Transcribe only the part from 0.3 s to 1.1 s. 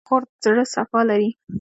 زړه صفا